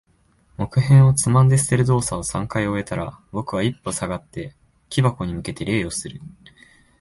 [0.57, 4.55] 木片をつまんで捨てる動作を三回終えたら、僕は一歩下がって、
[4.89, 6.19] 木箱に向けて礼をする。